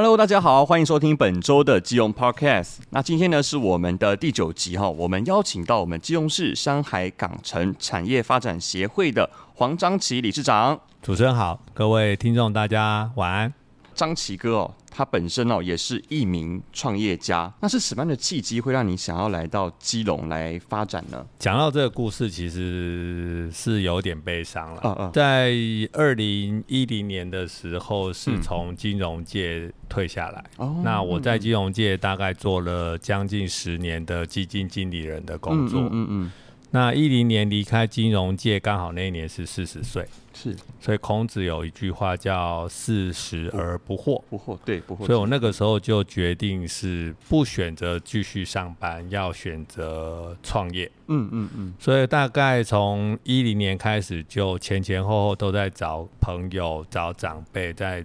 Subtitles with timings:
[0.00, 2.76] Hello，大家好，欢迎收听本周的基隆 Podcast。
[2.90, 10.78] 那今天呢是我们的第九集哈，我们邀请到我们基隆市山海港城产业发展协会的黄章琪理事长。
[11.02, 13.52] 主持人好，各位听众大家晚安。
[13.98, 17.52] 章骐哥哦，他本身哦也是一名创业家。
[17.60, 21.26] 那是什么样的契机会让你想要来到基隆来发展呢？
[21.36, 24.80] 讲到这个故事，其实是有点悲伤了。
[24.84, 25.52] 嗯嗯，在
[25.92, 30.44] 二零一零年的时候，是从金融界退下来。
[30.58, 35.80] 哦，那我在金融界大概做了将近十年的基金经理人的工作。
[35.90, 36.32] 嗯嗯。
[36.70, 45.06] 那一零年离开金融界，刚好那一年是四十岁，是，所以孔子有一句话叫“四十而不惑”，不惑，对，不惑。
[45.06, 50.90] 所以我那个时候就决定是不选择继续上班，要选择创业。
[51.06, 51.74] 嗯嗯嗯。
[51.78, 58.04] 所以大概从一零年开始，就前前后后都在找朋友、找长辈，在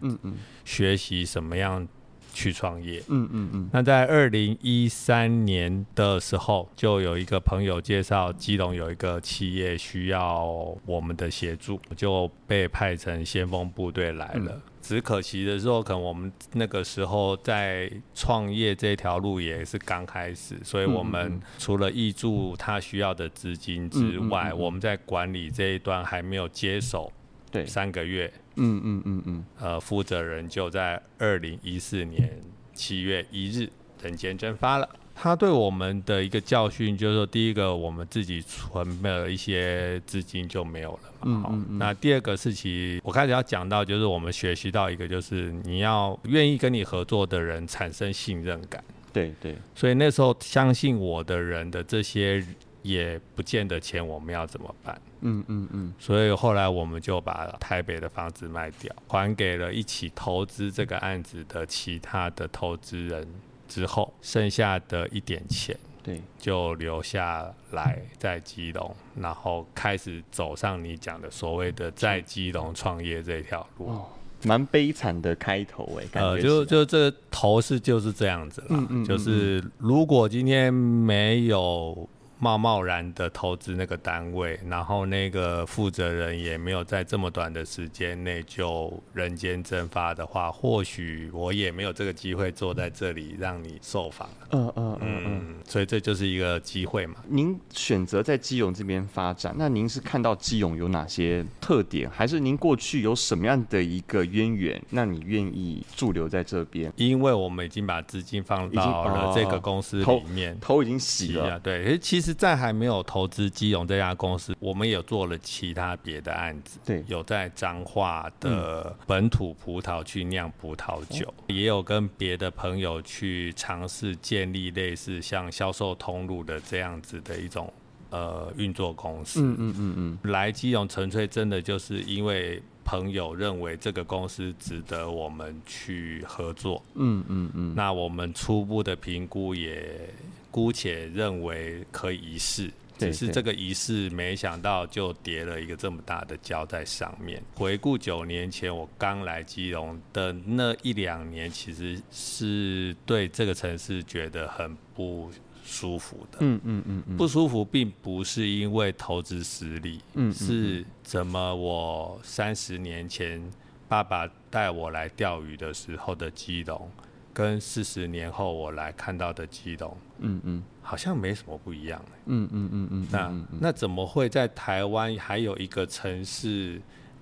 [0.63, 1.85] 学习什么样。
[2.33, 3.69] 去创业，嗯嗯嗯。
[3.71, 10.43] 那在二零一三年的时候，就有一个朋友介绍基隆有一个企业需要
[10.85, 14.51] 我们的协助，就被派成先锋部队来了。
[14.53, 27.11] 嗯、只可惜的时候，可能我们那个时候在创业这条路也是刚开始，所以我们除了挹注他需要的资金之外，我们在管理这一端还没有接手。
[27.51, 28.33] 对，三个月。
[28.55, 32.41] 嗯嗯嗯嗯，呃，负责人就在二零一四年
[32.73, 33.69] 七月一日
[34.01, 34.87] 人间蒸发了。
[35.15, 41.41] 他对我们的一个教训就是说，第一个，我们自己存的一些资金就没有了嘛。
[41.41, 48.83] 好，嗯嗯嗯，那第二个事情，我开始要讲到，就是我们学习到一个，就是你要愿意跟你合作的人产生信任感。
[49.13, 49.55] 对对。
[49.75, 52.43] 所以那时候相信我的人的这些。
[52.83, 55.01] 也不见得钱我们要怎么办？
[55.21, 55.93] 嗯嗯嗯。
[55.97, 63.27] 所以后来我们就把台北的房子卖掉，还给了一起投资这个案子的其他的投资人
[63.67, 73.87] 之后，剩下的一点钱，对，就留下来在基隆，然后开始走上你讲的所谓的在基隆创业这条路。
[73.87, 74.05] 哦，
[74.43, 76.05] 蛮悲惨的开头哎。
[76.21, 78.67] 呃，就就这头是就是这样子了。
[78.71, 79.05] 嗯，嗯嗯。
[79.05, 82.09] 就是如果今天没有。
[82.43, 94.27] 贸贸然的投资那个单位，然后那个负责人也没有在这么短的时间内就人间蒸发的话，或许我也没有这个机会坐在这里让你受访。
[94.51, 97.15] 嗯嗯嗯嗯，所以这就是一个机会嘛。
[97.29, 106.91] 您选择在基隆这边发展，那您是看到基隆有哪些特点，还是您过去有什么样的一个渊源，那你愿意驻留在这边？
[106.97, 111.59] 因为我们已经把资金放到了这个公司里面，头，头已经洗了。
[111.59, 112.33] 对，其实。
[112.33, 116.77] 在还没有投资基隆这家公司，我们也有做了其他别的案子。
[116.83, 127.71] 对，有在彰化的本土葡萄去酿葡萄酒，嗯、也有跟别的朋友去尝试建立类似像销售通路的这样子的一种
[128.09, 129.39] 呃运作公司。
[129.41, 136.83] 嗯嗯嗯嗯，来基隆纯粹真的就是因为朋友认为这个公司值得我们去合作。
[136.95, 140.09] 嗯嗯嗯，那我们初步的评估也。
[140.53, 142.69] 姑且认为可以一试，
[143.11, 147.41] 只是这个仪式没想到就叠了一个这么大的胶在上面。
[147.55, 155.31] 回顾九年前我刚来基隆的那一两年，其实是对这个城市觉得很不
[155.65, 156.37] 舒服的。
[156.41, 163.41] 嗯嗯嗯，嗯，不舒服并不是因为投资失利，嗯，是怎么我三十年前
[163.87, 166.91] 爸爸带我来钓鱼的时候的基隆。
[167.33, 173.47] 跟四十年后我来看到的基隆，嗯嗯，好像没什么不一样，嗯嗯嗯嗯，那嗯嗯。
[173.53, 176.79] 嗯那怎么会在台湾还有一个城市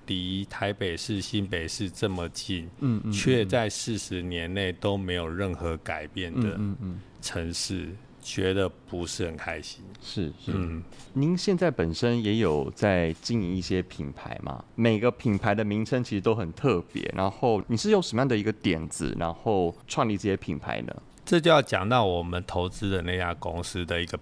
[0.07, 6.59] 离台北市、新北市这么近，嗯嗯，却在四十年内都没有任何改变的
[7.21, 7.85] 城市？
[7.85, 7.88] 嗯。
[7.88, 10.51] 嗯嗯觉得不是很开心，是是。
[10.53, 10.83] 嗯，
[11.13, 14.63] 您现在本身也有在经营一些品牌吗？
[14.75, 17.12] 每个品牌的名称其实都很特别。
[17.15, 20.95] 然后你是用什么样的一个点子，然后创立这些品牌呢？
[21.25, 24.19] 这就要讲到我们投资的那家公司的一个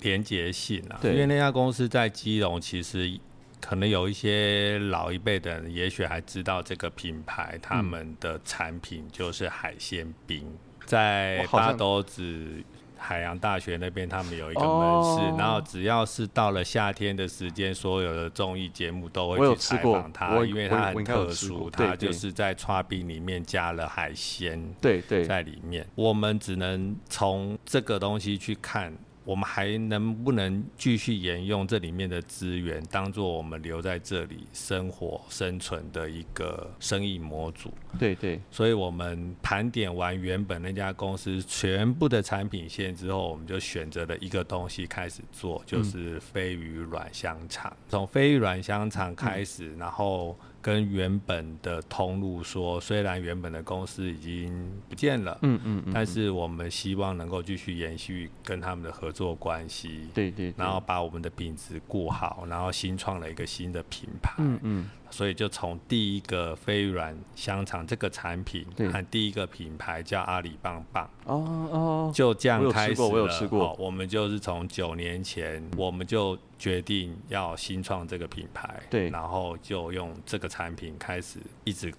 [0.00, 0.98] 连结性啊。
[1.02, 3.20] 对，因为那家公司在基隆，其实
[3.60, 10.46] 可能有一些老一辈的人，也许还知道这个品牌，他们的产品就是海鲜冰，
[10.86, 12.62] 在大斗子。
[12.96, 25.86] 海洋大学那边，他们有一个门市，oh, 然后只要是到了夏天的时间，所有的综艺节目都会去采访他，因为他很特殊，他就是在剉冰里面加了海鲜，对对，在里面。
[25.94, 28.92] 我们只能从这个东西去看，
[29.24, 37.72] 我们还能不能继续沿用这里面的资源，当做我们留在这里生活生存的一个生意模组？
[37.98, 38.40] 对对。
[38.50, 47.74] 所以我们盘点完原本那家公司全部的产品线之后，我们就选择了一个东西开始做，就是飞鱼软香肠。
[47.88, 50.38] 从飞鱼软香肠开始，然后。
[50.64, 64.88] 跟原本的通路说，虽然原本的公司已经不见了，嗯嗯，嗯，但是我们希望能够继续延续跟他们的合作关系，对，对对，然后把我们的品质顾好，然后新创了一个新的品牌，嗯嗯。
[65.14, 73.06] 所以就从第一个飞软香肠这个产品和第一个品牌叫阿里棒棒哦哦，就这样开始了。
[73.06, 73.76] 我有吃过，我有吃过。
[73.78, 81.94] 我们就是从九年前，我们就决定要新创这个品牌，对，然后就用这个产品开始一直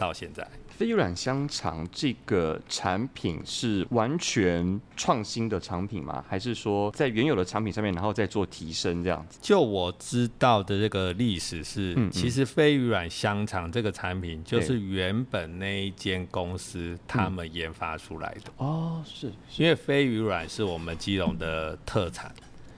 [0.00, 0.46] 到现在。
[0.68, 6.24] 飞鱼卵香肠这个产品是完全创新的产品吗？
[6.26, 9.38] 还是说在原有的产品上面，然后再做提升这样子？
[9.42, 18.50] 就我知道的这个历史是，嗯嗯，其实飞鱼软香肠这个产品就是原本那一间公司他们研发出来的。
[18.56, 22.34] 哦，是，因为飞鱼软是我们基隆的特产。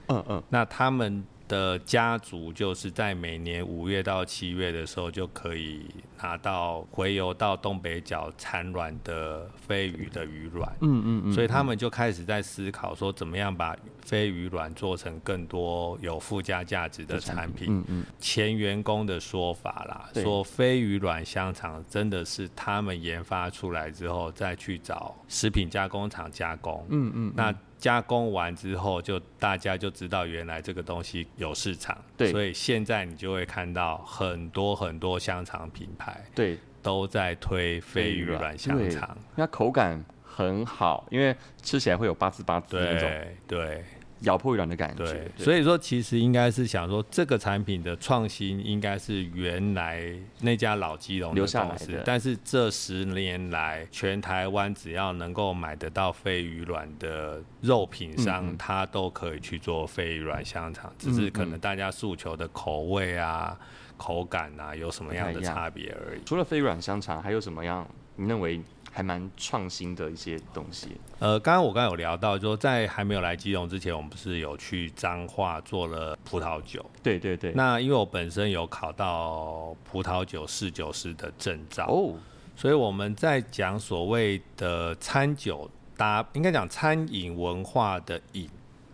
[0.07, 1.23] 嗯嗯，那他们。
[1.47, 5.85] 的家族就是在每年五月到七月的时候，就可以
[6.21, 10.71] 拿到回游到东北角产卵的飞鱼的鱼卵。
[10.81, 11.33] 嗯嗯嗯。
[11.33, 17.67] 所以他们就开始在思考说，怎么样把飞鱼卵做成更多有附加价值的产品。
[17.69, 18.05] 嗯嗯。
[18.19, 26.85] 前员工的说法啦，说飞鱼卵香肠真的是他们研发出来之后，再去找食品加工厂加工。
[26.89, 27.33] 嗯嗯。
[27.35, 43.37] 那加工完之后，就大家就知道原来这个东西有市场，对，所以现在你就会看到很多很多香肠品牌，对，都在推飞鱼软香肠，它口感很好，因为吃起来会有八滋八滋的那种，对。
[43.47, 43.83] 对
[44.23, 63.57] 咬破软的感觉，对，所以说其实应该是想说，这个产品的创新应该是原来那家老基隆留下来的，但是这十年来，全台湾只要能够买得到飞鱼卵的肉品商，嗯嗯，它都可以去做飞鱼卵香肠，只是可能大家诉求的口味啊、
[63.97, 66.21] 口感啊有什么样的差别而已。
[66.25, 67.87] 除了飞鱼卵香肠，还有什么样？
[68.15, 68.61] 你认为？
[68.95, 70.89] 还蛮创新的一些东西。
[71.17, 76.85] 呃，刚刚我刚刚有聊到，说在还没有来基隆之前，我们不是有去彰化做了葡萄酒。
[77.01, 77.51] 对对对。
[77.55, 82.13] 那因为我本身有考到葡萄酒侍酒师的证照哦，
[82.55, 85.67] 所以我们在讲所谓的餐酒
[85.97, 88.47] 搭，应该讲餐饮文化的饮，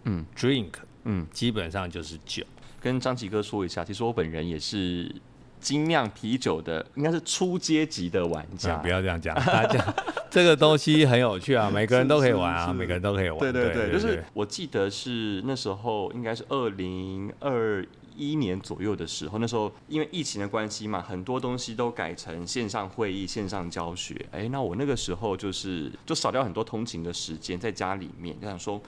[0.06, 0.72] 嗯，drink，
[1.04, 2.42] 嗯，基本上就是酒。
[2.80, 5.14] 跟张吉哥说一下，其实我本人也是。
[5.60, 9.94] 精酿啤酒的应该是初阶级的玩家，不要这样讲，大家
[10.30, 13.40] 这个东西很有趣啊，每个人都可以玩啊，每个人都可以玩。
[13.40, 17.86] 对对对，就是我记得是那时候应该是二零二
[18.16, 24.26] 一年左右的时候，那时候因为疫情的关系嘛，很多东西都改成线上会议、线上教学。
[24.32, 28.82] 哎，那我那个时候就是就少掉很多通勤的时间，在家里面就想说。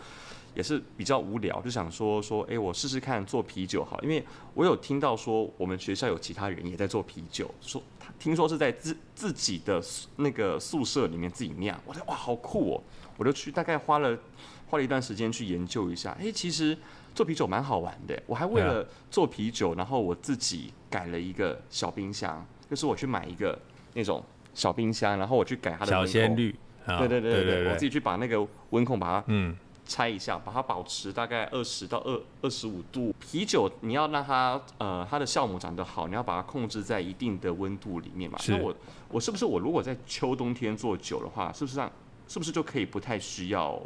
[0.53, 9.81] 也是比较无聊，就想说说，哎，我试试看做啤酒好，因为我有听到说我们学校有其他人也在做啤酒，说他听说是在自自己的
[10.17, 12.83] 那个宿舍里面自己酿，我说哇好酷哦，
[13.17, 14.17] 我就去大概花了
[14.67, 16.77] 花了一段时间去研究一下，哎，其实
[17.15, 23.57] 做啤酒蛮好玩的，我还为了做啤酒，然后我自己改了一个小冰箱，就是我去买一个
[23.93, 24.21] 那种
[24.53, 26.53] 小冰箱，然后我去改它的小鲜绿，
[26.85, 29.55] 对对对对对，我自己去把那个温控把它嗯。
[29.85, 33.13] 拆一下，把它保持大概二十到二二十五度。
[33.19, 38.37] 啤酒你要让它呃它的酵母长得好，你要把它控制在一定的温度里面嘛。
[38.47, 38.75] 那我
[39.09, 41.91] 我是不是我如果在秋冬天做酒的话，是不是让？
[42.27, 43.81] 是不是就可以不太需要？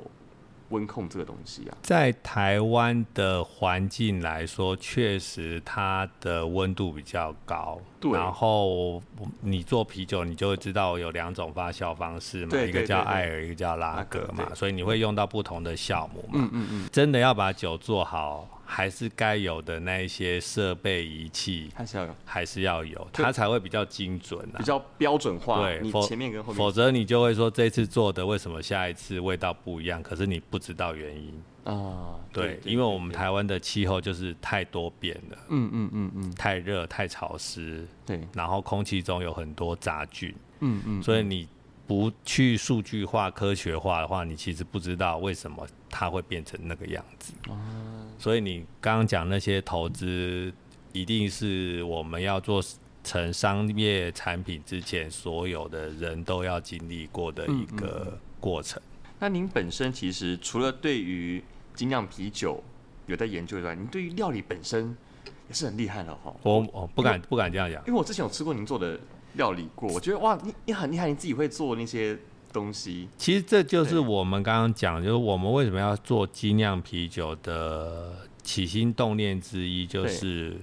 [0.70, 7.80] 温控这个东西啊，在台湾的环境来说，确实它的温度比较高。
[8.10, 8.20] 对。
[8.20, 9.02] 然后
[9.42, 16.34] 你做啤酒，你就会知道有两种发酵方式嘛，对对对对，一个叫艾尔，一个叫拉格嘛，所以你会用到不同的酵母嘛。
[16.34, 16.90] 嗯嗯嗯。
[16.92, 18.48] 真的要把酒做好。
[18.68, 25.62] 还是该有的那一些设备仪器，还是要有，还是要有，它才会比较精准啊，比较标准化。
[25.62, 30.02] 对，你前面跟后面，否则你就会说这次做的为什么下一次味道不一样？
[30.02, 31.32] 可是你不知道原因
[31.66, 32.16] 啊。
[32.32, 41.48] 对，因为我们台湾的气候就是太多变了，嗯嗯嗯嗯，太热太潮湿，对，然后空气中有很多杂菌，嗯嗯，所以你。
[41.88, 47.32] 不去数据化、科学化的话，你其实不知道为什么它会变成那个样子。
[47.48, 47.56] 哦
[48.18, 50.52] 所以你刚刚讲那些投资，
[50.94, 52.60] 一定是我们要做
[53.04, 58.82] 成商业产品之前，所有的人都要经历过的一个过程。
[59.20, 61.44] 那您本身其实除了对于
[61.76, 62.64] 精酿啤酒
[63.06, 64.96] 有在研究以外，您对于料理本身
[65.48, 66.34] 也是很厉害的哈。
[66.42, 69.00] 我我不敢不敢这样讲，因为我之前有吃过您做的
[69.34, 72.18] 料理过，我觉得哇，你你很厉害，你自己会做那些
[72.52, 73.08] 东西。
[73.18, 80.58] 其实这就是我们刚刚讲，就是我们为什么要做精酿啤酒的起心动念之一，就是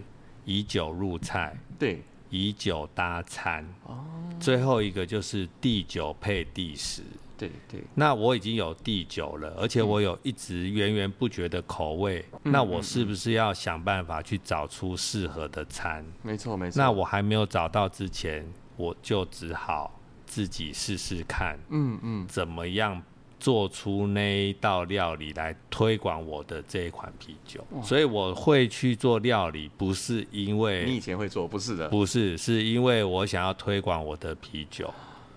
[0.45, 1.57] 以酒入菜。
[1.79, 2.03] 对。
[2.35, 4.03] 以酒搭餐，哦，
[4.41, 7.03] 最后一个就是地酒配地食。
[7.49, 7.85] 对对。
[7.95, 16.05] 那我已经有第九了，而且我有一直源源不绝的口味，嗯、那我是不是要想办法去找出适合的餐？
[16.23, 16.79] 没错没错。
[16.79, 18.47] 那我还没有找到之前，
[18.77, 21.59] 我就只好自己试试看。
[21.71, 22.27] 嗯嗯。
[22.27, 23.03] 怎么样？
[23.43, 34.95] 做出那一道料理来推广我的这一款啤酒，所以我会去做料理，不是因为你以前会做，不是的，不是，是因为我想要推广我的啤酒，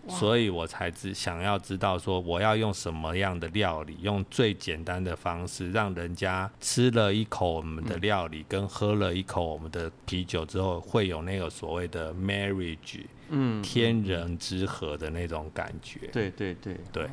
[0.07, 16.07] 所以我才知想要知道说我要用什么样的料理，用最简单的方式，让人家吃了一口我们的料理，跟喝了一口我们的啤酒之后，会有那个所谓的 marriage，嗯，天人之合的那种感觉。
[16.13, 17.09] 对对对对。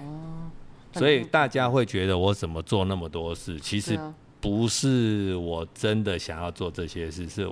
[0.95, 3.59] 所以大家会觉得我怎么做那么多事？
[3.59, 3.99] 其实
[4.43, 7.49] 不是我真的想要做这些事，是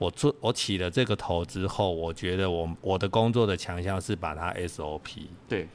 [0.00, 5.68] 我做我起了这个头之后，我觉得我我的工作的强项是把它 SOP 对，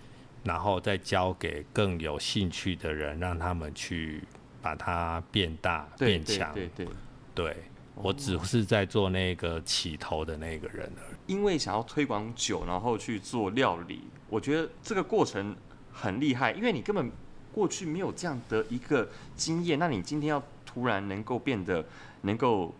[0.44, 4.24] 然后再交给更有兴趣的人，让他们去
[4.63, 6.51] 把它变大变强。
[6.55, 6.88] 对对
[7.36, 7.55] 对，
[7.94, 11.32] 我只是在做那个起头的那个人而已。
[11.32, 15.55] 因为想要推广酒，然后去做料理，我觉得这个过程。
[15.98, 17.10] 很厉害，因为你根本
[17.53, 21.86] 过去没有这样的一个经验，那你今天要突然能够变得
[22.24, 22.75] 能够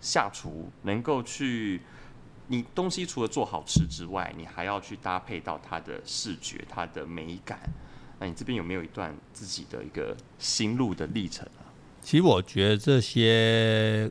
[0.00, 1.80] 下厨，能够去，
[2.48, 7.58] 你东西除了做好吃之外，你还要去搭配到它的视觉、它的美感。
[8.18, 11.68] 那你这边有没有一段自己的一个心路的历程啊？
[12.00, 14.10] 其实我觉得这些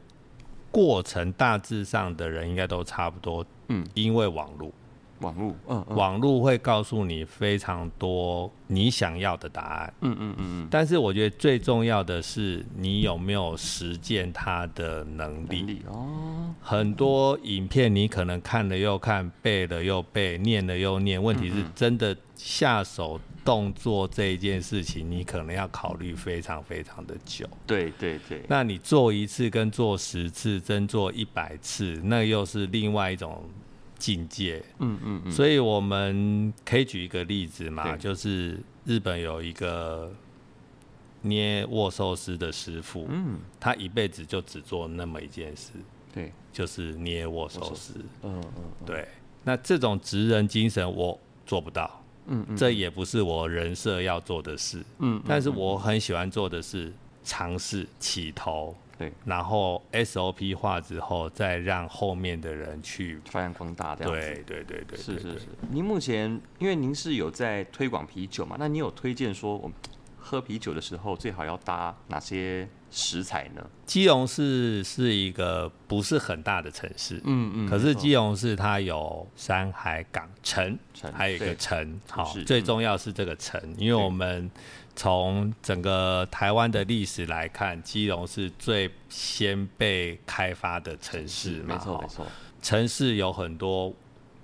[0.69, 4.71] 过程大致上的人应该都差不多，嗯，因为网络。
[5.19, 10.67] 网络，嗯，嗯，网络会告诉你非常多你想要的答案，嗯嗯嗯嗯。
[10.69, 15.61] 但是我觉得最重要的是你有没有实践它的能力。
[15.61, 16.53] 能力哦。
[16.61, 21.21] 很多影片你可能看了又看，背了又背，念了又念。
[21.21, 27.47] 问题是真的下手动作这一件事情，你可能要考虑非常非常的久。
[27.65, 28.43] 对对对。
[28.47, 33.43] 那你做一次跟做十次，真做一百次，那又是另外一种。
[34.05, 40.13] 境界，嗯嗯嗯，所以我们可以举一个例子嘛，就是日本有一个
[41.23, 45.71] 捏握寿司的师傅，嗯，他一辈子就只做那么一件事，
[46.13, 49.07] 对，就是捏握寿司，嗯嗯，对，
[49.43, 56.93] 那这种职人精神我做不到，嗯嗯，这也不是我人设要做的事，嗯，但是我很喜欢做的是
[57.23, 58.75] 尝试起头。
[58.97, 64.43] 对，然后 SOP 化之后，再让后面的人去发扬光大，这样子。
[64.45, 65.47] 对对对对，是是是。
[65.69, 69.75] 您目前，因为您是有在推广啤酒嘛，那你有推荐说，我们
[70.17, 73.69] 喝啤酒的时候最好要搭哪些食材呢？
[73.85, 84.49] 基隆市是一个不是很大的城市，嗯嗯，可是基隆市它有山海港城，城还有一个城，好，最重要是这个城，因为我们。
[84.95, 91.75] 从整个台湾的历史来看，基隆是最先被开发的城市嘛？
[91.75, 92.25] 没错没错。
[92.61, 93.93] 城市有很多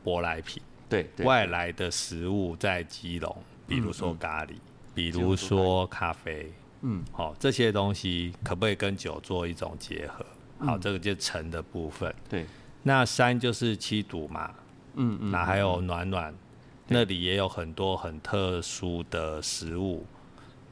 [0.04, 10.26] 舶来品，对，对，外来的食物在基隆，比如说咖喱，嗯嗯、比如说咖啡，嗯，好、哦，这些东西可不可以跟酒做一种结合？
[10.60, 12.14] 好，嗯、这个就是城的部分。
[12.30, 12.46] 对，
[12.84, 14.54] 那山就是七堵嘛，
[14.96, 16.34] 嗯嗯，那还有暖暖，
[16.88, 20.06] 那里也有很多很特殊的食物。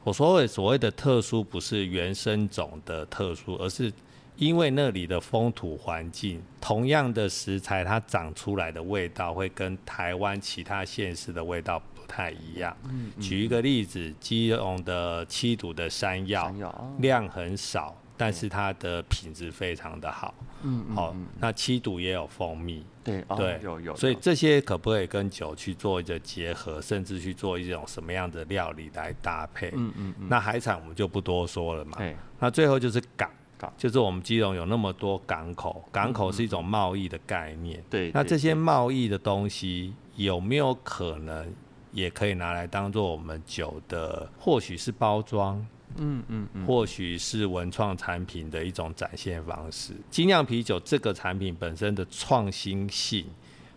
[0.04, 3.92] 我所谓所谓的特殊，不是原生种的特殊，而是
[4.36, 12.76] 因为那里的风土环境，同样的食材，它长出来的味道会跟台湾其他县市的味道不太一样。
[12.84, 16.52] 嗯嗯、举一个例子，基隆的七堵的山药，
[16.98, 17.94] 量很少。
[18.16, 29.68] 但是它的品质非常的好，嗯，好，那七堵也有蜂蜜，对对，有有，所以这些可不可以跟酒去做一个结合，甚至去做一种什么样的料理来搭配？
[29.70, 30.26] 嗯嗯嗯。
[30.28, 31.98] 那海产我们就不多说了嘛，
[32.38, 38.10] 那最后就是港，港就是我们基隆有那么多港口，港口是一种贸易的概念，对。
[38.12, 41.50] 那这些贸易的东西有没有可能
[41.92, 45.66] 也可以拿来当做我们酒的，或许是包装？
[45.96, 49.92] 嗯嗯嗯，或许是文创产品的一种展现方式。
[50.10, 53.26] 精酿啤酒这个产品本身的创新性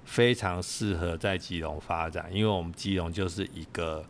[0.06, 4.06] 非常适合在基隆发展，因为我们基隆就是一个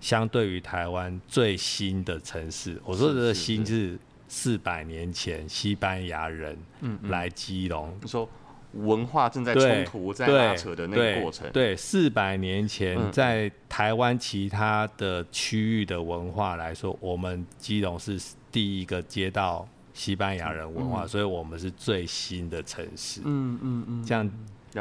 [0.00, 2.80] 相对于台湾最新的城市。
[2.84, 6.56] 我说的新是四百年前西班牙人
[7.02, 7.96] 来基隆。
[8.00, 8.28] 你说
[8.72, 11.50] 文化正在冲突、在拉扯的那个过程。
[11.52, 23.20] 对，四百年前在台湾其他的区域的文化来说，我们基隆是第一个接到西班牙人文化，所以我们是最新的城市。
[23.24, 24.30] 嗯嗯嗯，这样。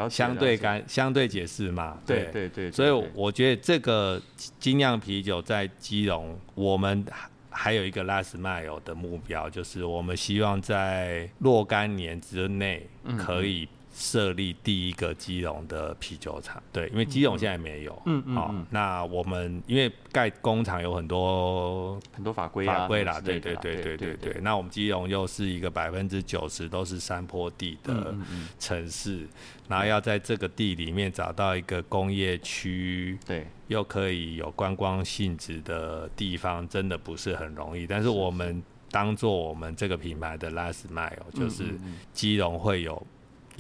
[0.10, 4.22] 相对干相对解释嘛，对对对，所以我觉得这个
[4.58, 7.06] 精酿啤酒在基隆，我们
[7.50, 13.68] 还有一个 last mile 的目标，就是我们希望在若干年之内可以。
[13.94, 18.62] 设立第一个基隆的啤酒厂，对，因为基隆现在没有，嗯嗯，好、嗯。
[18.62, 28.16] 嗯，那我们因为盖工厂有很多很多法规法规啦，对对对对对对，那我们基隆又是一个百分之九十都是山坡地的
[28.58, 29.24] 城市，嗯。
[29.24, 29.30] 嗯嗯，
[29.68, 41.78] 然后要在这个地里面找到一个工业区，对，又可以有观光性质的地方，真的不是很容易，但是我们当做我们这个品牌的 last mile，就是
[42.14, 43.06] 基隆会有。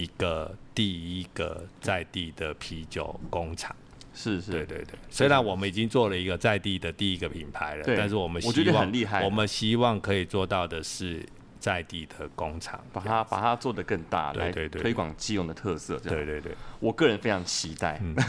[0.02, 3.76] 一个第一个在地的啤酒工厂，
[4.14, 4.98] 是是，对对对。
[5.10, 8.92] 虽然我们已经做了一个在地的第一个品牌了，但是我们希望，
[9.24, 11.24] 我们希望可以做到的是
[11.60, 16.00] 在地的工厂，把它把它做得更大，来推广基隆的特色。
[16.00, 18.00] 对对对，我个人非常期待。
[18.02, 18.16] 嗯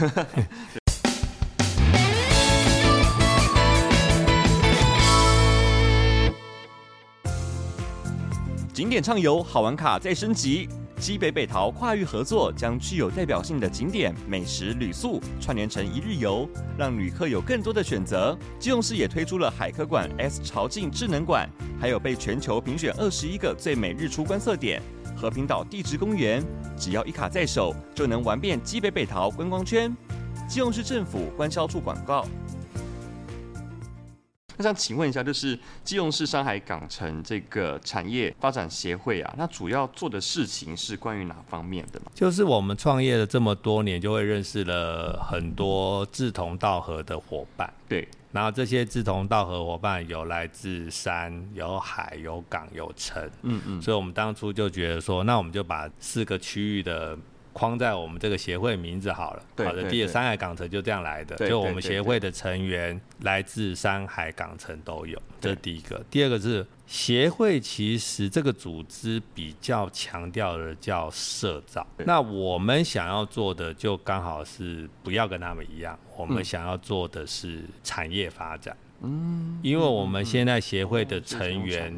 [8.73, 10.67] 景点畅游，好玩卡再升级。
[11.03, 18.37] 基北北桃跨域合作，将具有代表性的景点、美食、旅宿串联成一日游，让旅客有更多的选择。
[18.57, 21.45] 基隆市也推出了海科馆 S 潮境智能馆，
[21.77, 24.81] 还有被全球评选二十一个最美日出观测点——
[25.13, 26.41] 和平岛地质公园。
[26.77, 29.93] 只要一卡在手，就能玩遍基北北桃观光圈。
[30.47, 32.25] 基隆市政府观销处广告。
[34.57, 42.11] 那想请问一下，就是基隆市山海港城这个产业发展协会啊，那主要做的事情是关于哪方面的呢？
[42.13, 47.71] 就是我们创业了这么多年，就会认识了很多志同道合的伙伴。
[47.87, 53.29] 对，然后这些志同道合伙伴有来自山、有海、有港、有城。
[53.41, 57.17] 嗯嗯，所以我们当初就觉得说，那我们就把四个区域的。
[57.53, 66.03] 框在我们这个协会名字好了，好的，第一个山海港城就这样来的，就我们协会的成员来自山海港城都有，这是第一个。
[66.09, 78.75] 第二个是协会其实这个组织比较强调的叫社造，那我们想要做的就刚好是不要跟他们一样，我们想要做的是产业发展。
[79.05, 81.93] 嗯，因为我们现在协会的成员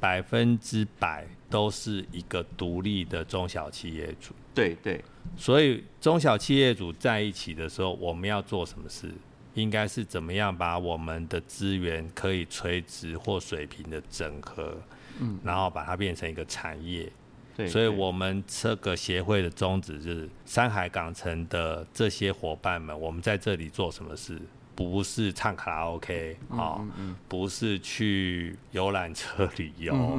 [0.00, 4.32] 百分之百都是一个独立的中小企业主。
[4.54, 5.02] 对对，
[5.36, 9.12] 所以中小企业主在一起的时候，我们要做什么事？
[9.54, 14.80] 应该是怎么样把我们的资源可以垂直或水平的整合，
[15.18, 17.10] 嗯，然后把它变成一个产业。
[17.56, 24.40] 对，所以我们这个协会的宗旨就是山海港城的这些伙伴们，我们在这里做什么事？
[24.80, 26.80] 不是唱卡拉 OK 啊、
[27.28, 30.18] 不是去游览车旅游、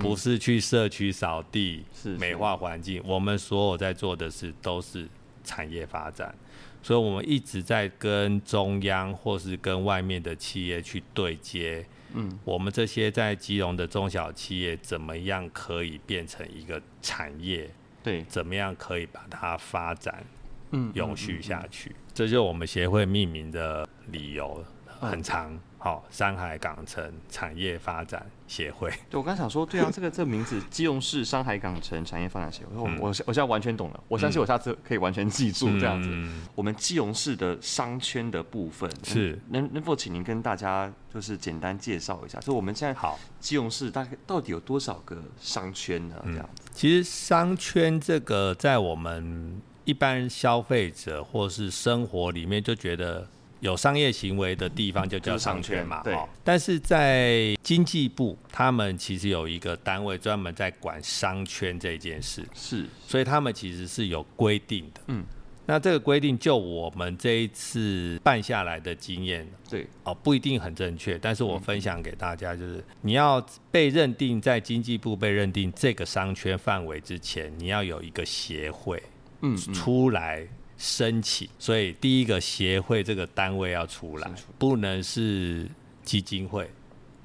[0.00, 1.84] 不是去社区扫地、
[2.18, 3.00] 美化环境。
[3.06, 5.08] 我们所有在做的事都是
[5.44, 6.34] 产业发展，
[6.82, 11.86] 所以我们一直在跟中央或是跟外面的企业去对接。
[12.12, 17.70] 嗯，我们这些在基隆的中小企业怎么样可以变成一个产业？
[18.02, 20.24] 对，怎么样可以把它发展？
[20.72, 24.64] 嗯，永续下去，这就是我们协会命名的理由，
[25.00, 25.58] 很长。
[25.82, 28.90] 好、哦，山海港城产业发展协会。
[29.08, 34.04] 对，我刚想说，对啊，这个这个名字，基隆市山海港城产业发展协会，我我我现在完全懂了。
[34.06, 36.10] 我相信我下次可以完全记住这样子。
[36.12, 42.38] 嗯、我们基隆市的商圈的部分是，能能否请您跟大家就是简单介绍一下？
[42.40, 46.16] 就我们现在好，基隆市大概到底有多少个商圈呢？
[46.26, 46.62] 这样子。
[46.62, 49.62] 嗯、其实商圈这个在我们。
[49.86, 53.26] 一般消费者或是生活里面就觉得
[53.60, 56.16] 有商业行为的地方就叫商圈嘛，对。
[56.42, 62.86] 但是在经济部，他们其实有一个单位专门在管商圈这件事，是。
[63.06, 65.24] 所以他们其实是有规定的，嗯。
[65.66, 79.00] 那这个规定，就我们这一次办下来的经验，对，哦，不一定很正确，但是我分享给大家，就是你要被认定在经济部被认定这个商圈范围之前，你要有一个协会。
[79.42, 80.46] 嗯，出来
[80.82, 85.68] 申请，所以第一个协会这个单位要出来，不能是
[86.02, 86.70] 基金会，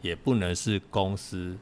[0.02, 1.58] 也不能是公司，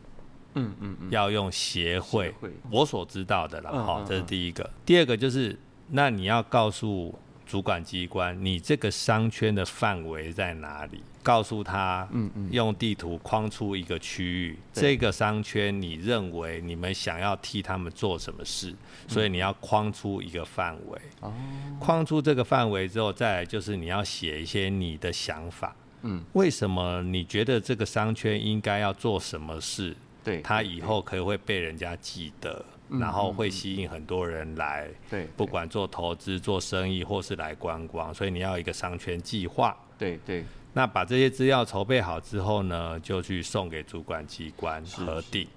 [0.55, 2.33] 嗯嗯，要用协会，
[2.71, 4.67] 我所知道的了，好，这是第一个。
[4.83, 5.55] 第二个就是，
[5.89, 7.13] 那你要告诉
[7.53, 10.99] 主管机关，你这个商圈的范围在哪里？
[11.21, 18.73] 告诉他，嗯嗯，用地图框出一个区域，这个商圈你认为你们想要替他们做什么事？
[19.07, 20.99] 所以你要框出一个范围。
[21.19, 21.31] 哦，
[21.79, 25.75] 框出这个范围之后，再来就是你要写一些你的想法。
[26.01, 29.95] 嗯，为什么你觉得这个商圈应该要做什么事？
[30.23, 32.65] 对，他以后可以会被人家记得。
[32.89, 39.75] 然后会吸引很多人来，对，不管做投资、做生意或是来观光，所以你要一个商圈计划。
[39.97, 40.43] 对对。
[40.73, 45.47] 那把这些资料筹备好之后呢，就去送给主管机关核定。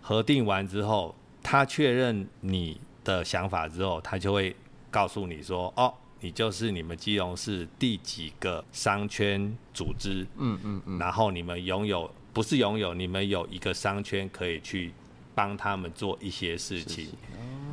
[0.00, 4.54] 核定完之后，他确认你的想法之后，他就会
[4.90, 10.98] 告诉你说：“哦，你就是你们基隆市第几个商圈组织。”嗯嗯嗯。
[10.98, 14.92] 然后你们拥有，不是拥有，你们有一个商圈可以去。
[15.36, 17.08] 帮他们做一些事情，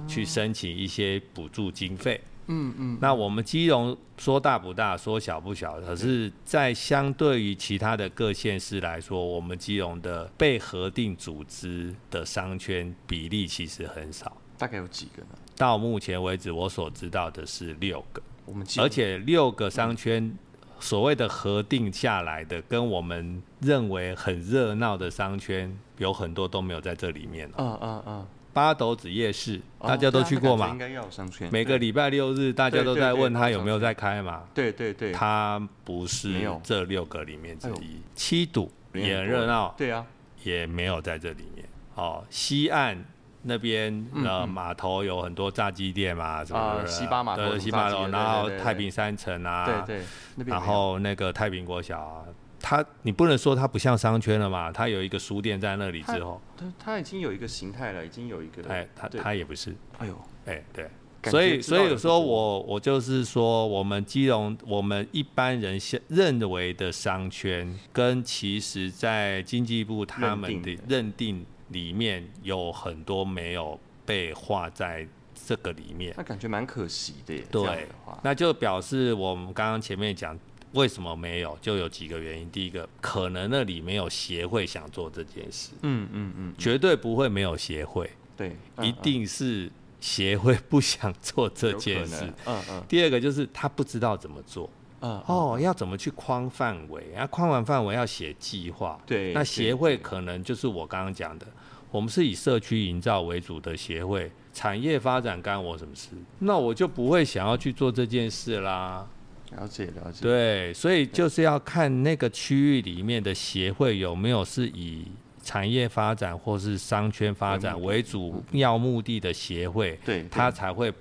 [0.06, 2.20] 去申请一些补助经费。
[2.48, 2.98] 嗯嗯。
[3.02, 14.36] 那我们基隆说大不大，说小不小，可是，在相对于其他的各县市来说，我们基隆的被核定组织的商圈比例其实很少。
[14.58, 15.30] 大概有几个呢？
[15.56, 18.22] 到目前为止，我所知道的是六个。
[18.46, 20.38] 我们而且六个商圈。
[20.84, 27.50] 嗯所谓的核定下来的，跟我们认为很热闹的商圈，有很多都没有在这里面。
[27.58, 28.28] 嗯嗯嗯。
[28.52, 30.68] 八斗子夜市，大家都去过吗？
[30.70, 31.50] 应该要商圈。
[31.52, 34.44] 每个礼拜六日，大家都在问他有没有在开嘛？
[34.54, 35.12] 对对对。
[35.14, 38.02] 他不是这六个里面之一。
[38.14, 39.74] 七堵也很热闹。
[39.78, 40.06] 对啊。
[40.44, 41.66] 也没有在这里面。
[41.96, 43.04] 哦，西岸。
[43.44, 50.06] 那边呃码头有很多炸鸡店嘛，什么的，西巴码头，西巴码头，然后太平山城啊，对对，
[50.46, 52.24] 然后那个太平国小啊，
[52.60, 60.90] 它你不能说它不像商圈了嘛，它有一个书店在那里之后，它它已经有一个形态了，已经有一个，哎，它它也不是，哎呦，哎对，
[61.30, 70.78] 所以所以说我我就是说，我们基隆我们一般人现认为的商圈，跟其实在经济部他们的。
[70.88, 71.46] 认定。
[71.74, 75.06] 里面有很多没有被画在
[75.46, 77.44] 这个里面，那感觉蛮可惜的耶。
[77.52, 77.88] 对，
[78.22, 80.38] 那就表示我们刚刚前面讲
[80.72, 82.50] 为什么没有，就有几个原因。
[82.50, 85.72] 第一个，可能那里没有协会想做这件事。
[85.82, 88.10] 嗯嗯嗯，绝对不会没有协会。
[88.38, 92.26] 对，一定是协会不想做这件事。
[92.46, 92.84] 嗯嗯。
[92.88, 94.70] 第二个就是他不知道怎么做。
[95.02, 97.14] 嗯、哦，要怎么去框范围？
[97.14, 98.98] 啊，框完范围要写计划。
[99.06, 101.46] 对，那协会可能就是我刚刚讲的，
[101.94, 106.10] 我们是以社区营造为主的协会，产业发展干我什么事？
[106.40, 109.08] 那我就不会想要去做这件事啦。
[109.52, 110.20] 了解，了解。
[110.20, 115.06] 对，所以就是要看那个区域里面的协会有没有是以
[115.44, 120.92] 产业发展或是商圈发展为主要目的的协会，对，他才会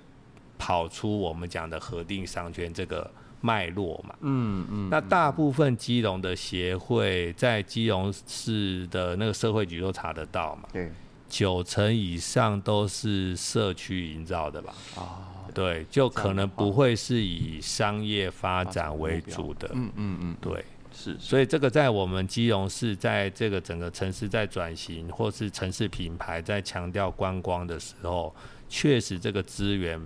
[0.59, 3.09] 跑出我们讲的核定商圈这个。
[3.45, 10.89] 脉络嘛，嗯嗯，那大部分基隆的协会在基隆市的那个社会局都查得到嘛，对，
[11.27, 25.51] 九成以上都是社区营造的吧，啊，对，就可能不会是以商业发展为主的，嗯嗯嗯，对，是，所以这个在我们基隆市，在这个整个城市在转型，或是。
[25.51, 28.33] 城市品牌在强调观光的时候，
[28.69, 30.01] 确实这个资源。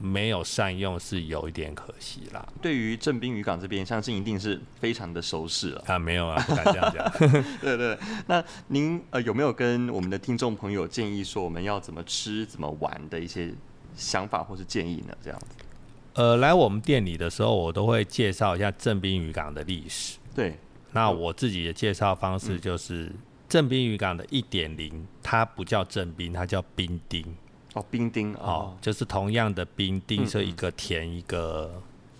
[0.00, 2.46] 没有善用是有一点可惜啦。
[2.62, 5.82] 对于正滨渔港这边，相信一定是非常的熟悉了。
[5.86, 7.28] 啊，没有啊，不敢这样讲。
[7.60, 13.52] 对对，那您呃有没有跟我们的听众朋友建议说，我们要怎么吃、怎么玩的一些
[13.96, 15.16] 想法或是建议呢？
[15.22, 15.46] 这样子。
[16.14, 20.18] 呃，来我们店里的时候，我都会介绍一下正滨渔港的历史。
[20.34, 20.56] 对。
[20.92, 23.14] 那我自己的介绍方式就是，嗯、
[23.46, 27.22] 正滨渔港的一点零，它不叫正滨，它叫冰丁。
[27.78, 31.70] 哦，兵丁哦，哦，就是同样的冰丁是一个田一个、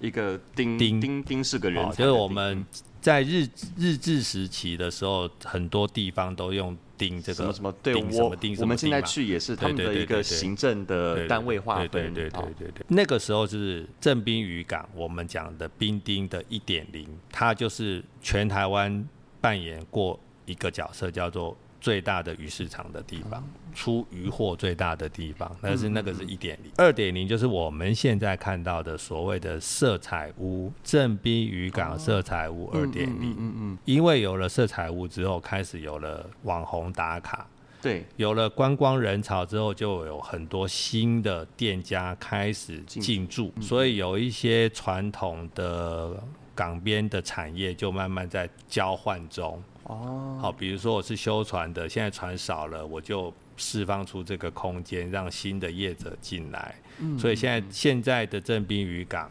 [0.01, 2.65] 嗯、一个丁丁丁丁是个人、哦，就是我们
[3.01, 12.87] 在日日治时期的时候，很多地方都用丁这个什么什么对，我我们现在去也是他们的一个行政的单位划分，对对对对对对。
[12.89, 19.09] 那个时候就是正滨渔港，我们讲的兵丁的一点零，它就是全台湾
[19.41, 21.57] 扮演过一个角色，叫做。
[21.81, 23.43] 最大的鱼市场的地方，
[23.75, 26.73] 出鱼货最大的地方，但是那个是一点零。
[26.77, 33.35] 二点零就是我们现在看到的所谓的色彩屋，正滨渔港色彩屋二点零。
[33.39, 33.79] 嗯嗯。
[33.85, 37.47] 因为有了色彩屋之后，开始有了网红打卡，
[37.81, 46.21] 对，有了观光人潮之后，就有很多新的店家开始进驻，所以有一些传统的
[46.55, 49.63] 港边的产业就慢慢在交换中。
[49.89, 56.75] 哦，好，比如说我是修船的，现在船少了，我就释放出这个空间，让新的业者进来。
[56.99, 59.31] 嗯，所以现在现在的正滨渔港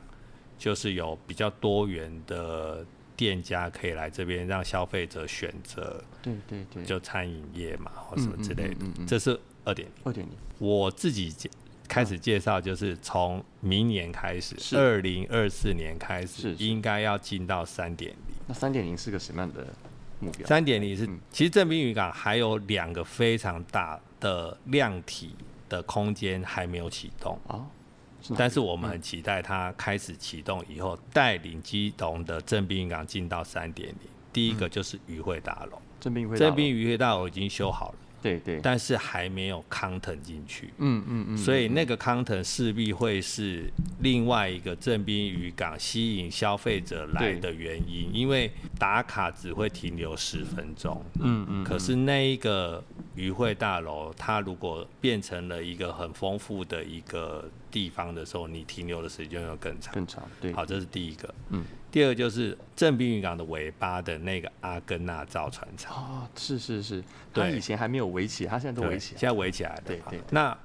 [0.58, 2.84] 就是有比较多元的
[3.16, 6.04] 店家可以来这边，让消费者选择。
[6.24, 8.78] 对对对，就餐饮业嘛，或什么之类的。
[8.82, 9.96] 嗯嗯这是二点零。
[10.06, 10.34] 二点零。
[10.58, 11.48] 我自己介
[11.88, 18.36] 开始介绍，就是从明年开始，二零二四年开始，应该要进到三点零。
[18.48, 19.68] 那三点零是个什么样的
[20.20, 20.48] 目标？
[20.48, 25.36] 三点零是，嗯、其实正滨渔港还有两个非常大的量体
[25.70, 27.66] 的空间还没有启动啊。
[28.36, 33.98] 但是我们很期待它开始启动以后，带领基隆的正滨渔港进到三点零。
[34.34, 36.24] 第一个就是渔会大楼，正滨
[36.70, 52.84] 渔会大楼已经修好了，对对，但是还没有康腾进去，嗯嗯嗯，所以那个康腾势必会是另外一个正滨渔港吸引消费者来的原因，因为打卡只会停留十分钟，嗯嗯，可是那一个
[53.16, 57.50] 渔会大楼，它如果变成了一个很丰富的一个。
[57.70, 60.24] 地方的时候，你停留的时间要更长，更长。
[60.40, 61.36] 对，好，这是第一个。
[61.50, 65.96] 嗯，第二就是正滨渔港的尾巴的那个阿根纳造船厂。
[65.96, 69.82] 哦，是是是，对，以前还没有围起，他现在都围起来，现在围起来了。
[69.86, 70.20] 对对。
[70.32, 70.56] 那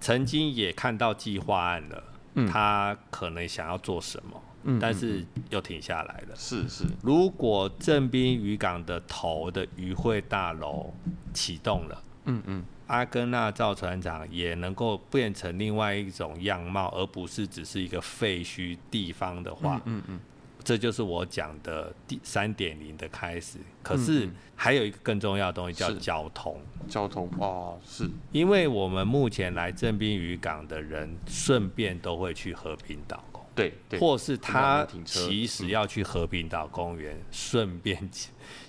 [0.00, 6.36] 曾经也看到计划案了，嗯，他可能想要做什么，嗯，但是又停下来了。
[6.36, 6.84] 是是。
[7.02, 10.92] 如果正滨渔港的头的渔会大楼
[11.32, 12.64] 启动了，嗯嗯。
[12.88, 20.20] 阿根纳造船厂也能够变成另外一种样貌，而不是只是一个废墟地方的话，嗯嗯，嗯，
[20.62, 23.58] 这就是我讲的第三点零的开始。
[23.82, 33.22] 可是还有一个更重要的东西叫交通，交通哦，是因为我们目前来正滨渔港的人，顺便都会去和平岛。
[33.54, 38.10] 对，对，或是他其实要去和平岛公园，顺、嗯、便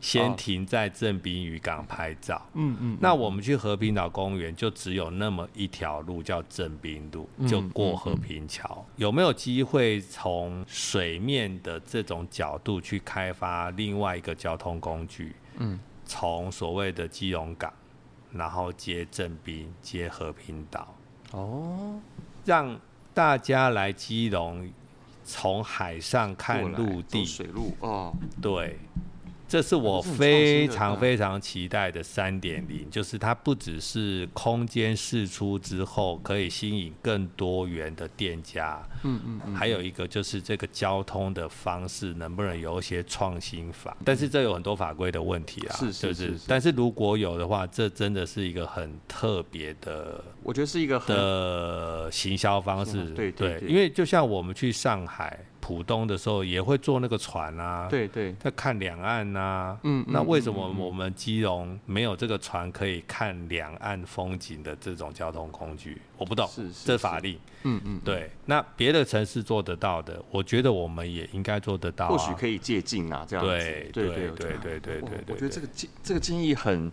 [0.01, 2.41] 先停在正滨渔港拍照。
[2.53, 2.97] 嗯嗯。
[2.99, 8.85] 那我们去和平岛公园就只有那么一条路，叫正滨路，就过和平桥。
[8.97, 15.33] 有没有机会从水面的这种角度去开发另外一个交通工具？
[15.59, 15.79] 嗯。
[16.05, 17.71] 从所谓的基隆港，
[18.33, 20.93] 然后接正滨，接和平岛。
[21.31, 22.01] 哦。
[22.43, 22.77] 让。
[23.13, 24.71] 大家来基隆，
[25.23, 28.77] 从海上看陆地，水路哦，对。
[29.53, 43.95] 这是我非常非常期待的三点零，就是它不只是空间释出之后可以吸引更多元的店家，嗯嗯，嗯，还有一个就是这个交通的方式能不能有一些创新法？
[44.03, 55.45] 但是这有很多法规的问题啊，是是是，是，但是如果有的话，这真的是一个很特别的，我觉得是一个的行销方式，对对，对，因为就像我们去上海。
[55.63, 66.01] 浦东的时候也会坐那个船啊，对对，在看两岸呐、啊，嗯，那为什么我们基隆没有这个船可以看两岸风景的这种交通工具？
[66.17, 66.49] 我不懂，
[66.83, 76.91] 这法令，嗯嗯，对，那别的城市做得到的，我觉得我们也应该做得到、啊，或许可以借鉴啊，这样子，对对对对对对对，对，我觉得这个建这个建议很。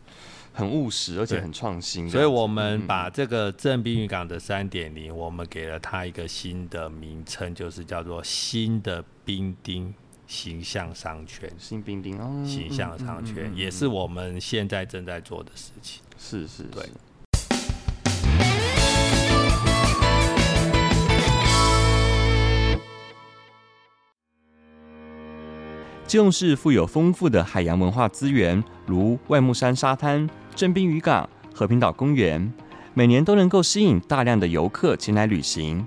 [0.61, 9.95] 很务实，而且很创新，所以我们把这个正滨渔港的三点零，我们给了它一个新的名称，就是叫做新的冰丁
[10.27, 11.51] 形象商圈。
[11.59, 16.03] 新冰丁哦，形象商圈、嗯嗯嗯、也是我们现在正在做的事情。
[16.19, 16.85] 是是，是，对。
[26.07, 32.53] 基隆市富有丰富的海洋文化资源，如外木山沙滩、正滨渔港、和平岛公园，
[32.95, 35.85] 每年都能够吸引大量的游客前来旅行。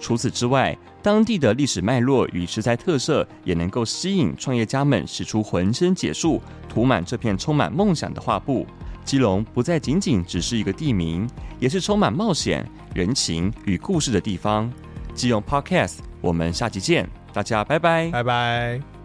[0.00, 8.66] 除此之外，当地的历史脉络与食材特色，也能够吸引创业家们使出浑身解数，涂满这片充满梦想的画布。
[9.04, 11.28] 基隆不再仅仅只是一个地名，
[11.60, 14.70] 也是充满冒险、人情与故事的地方。
[15.14, 18.95] 基隆 Podcast，我们下期见，大家拜拜，拜拜。